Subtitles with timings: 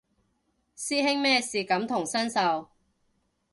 [0.75, 2.69] 師兄咩事感同身受